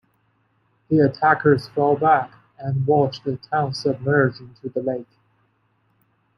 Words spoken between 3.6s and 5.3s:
submerge into the lake.